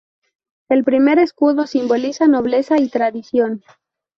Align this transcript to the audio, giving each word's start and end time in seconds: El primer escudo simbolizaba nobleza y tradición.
El 0.67 0.83
primer 0.83 1.19
escudo 1.19 1.67
simbolizaba 1.67 2.27
nobleza 2.31 2.75
y 2.79 2.89
tradición. 2.89 3.63